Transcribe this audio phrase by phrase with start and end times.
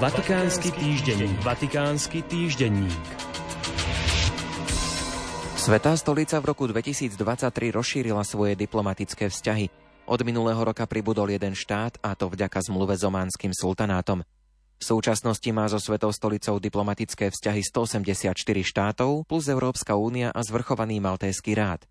[0.00, 1.44] Vatikánsky týždenník.
[1.44, 3.04] Vatikánsky týždenník.
[5.60, 7.20] Svetá stolica v roku 2023
[7.68, 9.68] rozšírila svoje diplomatické vzťahy.
[10.08, 14.24] Od minulého roka pribudol jeden štát, a to vďaka zmluve s ománskym sultanátom.
[14.80, 21.04] V súčasnosti má so Svetou stolicou diplomatické vzťahy 184 štátov plus Európska únia a zvrchovaný
[21.04, 21.84] Maltéský rád.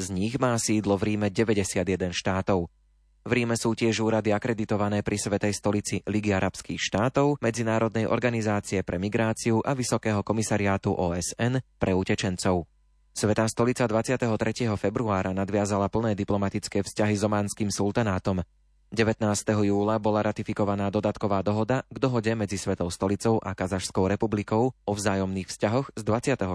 [0.00, 1.84] Z nich má sídlo v Ríme 91
[2.16, 2.72] štátov.
[3.20, 8.96] V Ríme sú tiež úrady akreditované pri Svetej stolici Ligy arabských štátov, Medzinárodnej organizácie pre
[8.96, 12.64] migráciu a Vysokého komisariátu OSN pre utečencov.
[13.12, 14.24] Svetá stolica 23.
[14.80, 18.40] februára nadviazala plné diplomatické vzťahy s ománskym sultanátom.
[18.90, 19.22] 19.
[19.70, 25.46] júla bola ratifikovaná dodatková dohoda k dohode medzi Svetou stolicou a Kazašskou republikou o vzájomných
[25.46, 26.50] vzťahoch z 24.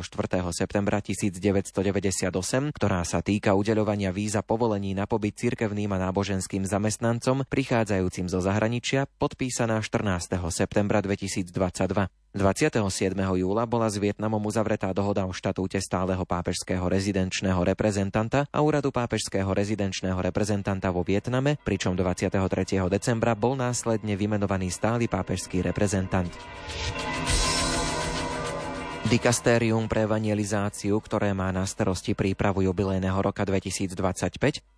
[0.51, 8.27] septembra 1998, ktorá sa týka udeľovania víza povolení na pobyt cirkevným a náboženským zamestnancom prichádzajúcim
[8.27, 10.35] zo zahraničia, podpísaná 14.
[10.51, 12.24] septembra 2022.
[12.35, 13.15] 27.
[13.15, 19.47] júla bola s Vietnamom uzavretá dohoda o štatúte stáleho pápežského rezidenčného reprezentanta a úradu pápežského
[19.55, 22.35] rezidenčného reprezentanta vo Vietname, pričom 23.
[22.91, 26.27] decembra bol následne vymenovaný stály pápežský reprezentant.
[29.07, 33.95] Dikastérium pre evangelizáciu, ktoré má na starosti prípravu jubilejného roka 2025,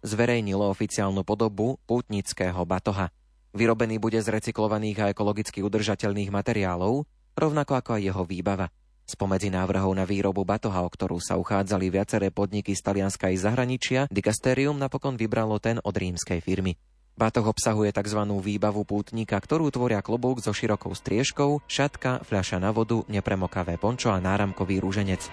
[0.06, 3.10] zverejnilo oficiálnu podobu pútnického batoha.
[3.58, 8.68] Vyrobený bude z recyklovaných a ekologicky udržateľných materiálov, rovnako ako aj jeho výbava.
[9.08, 14.12] Spomedzi návrhov na výrobu batoha, o ktorú sa uchádzali viaceré podniky z Talianska i zahraničia,
[14.12, 16.76] Dikasterium napokon vybralo ten od rímskej firmy.
[17.18, 18.22] Batoh obsahuje tzv.
[18.28, 24.22] výbavu pútnika, ktorú tvoria klobúk so širokou striežkou, šatka, fľaša na vodu, nepremokavé pončo a
[24.22, 25.26] náramkový rúženec.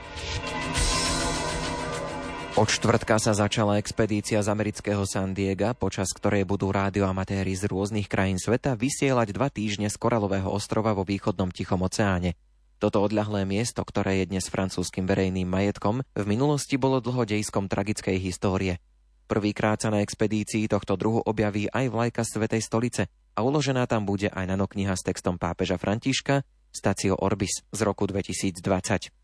[2.54, 8.06] Od štvrtka sa začala expedícia z amerického San Diega, počas ktorej budú rádioamatéri z rôznych
[8.06, 12.38] krajín sveta vysielať dva týždne z koralového ostrova vo východnom Tichom oceáne.
[12.78, 18.78] Toto odľahlé miesto, ktoré je dnes francúzským verejným majetkom, v minulosti bolo dlhodejskom tragickej histórie.
[19.26, 24.30] Prvýkrát sa na expedícii tohto druhu objaví aj vlajka Svetej stolice a uložená tam bude
[24.30, 29.23] aj nanokniha s textom pápeža Františka Stacio Orbis z roku 2020.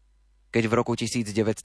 [0.51, 1.63] Keď v roku 1917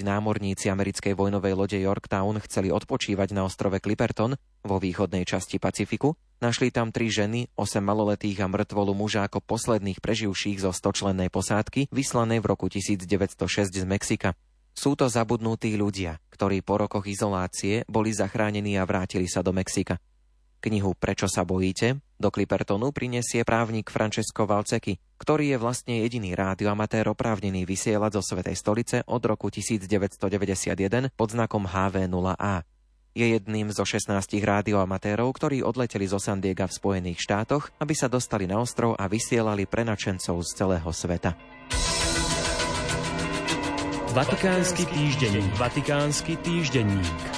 [0.00, 6.72] námorníci americkej vojnovej lode Yorktown chceli odpočívať na ostrove Clipperton vo východnej časti Pacifiku, našli
[6.72, 12.40] tam tri ženy, osem maloletých a mŕtvolu muža ako posledných preživších zo stočlennej posádky, vyslanej
[12.40, 13.36] v roku 1906
[13.68, 14.32] z Mexika.
[14.72, 20.00] Sú to zabudnutí ľudia, ktorí po rokoch izolácie boli zachránení a vrátili sa do Mexika.
[20.60, 27.12] Knihu Prečo sa bojíte do Clippertonu prinesie právnik Francesco Valceky, ktorý je vlastne jediný rádioamatér
[27.12, 32.64] oprávnený vysielať zo Svetej stolice od roku 1991 pod znakom HV0A.
[33.16, 34.12] Je jedným zo 16
[34.44, 39.08] rádioamatérov, ktorí odleteli zo San Diega v Spojených štátoch, aby sa dostali na ostrov a
[39.08, 41.32] vysielali pre načencov z celého sveta.
[44.12, 45.52] Vatikánsky týždenník.
[45.60, 47.35] Vatikánsky týždenník.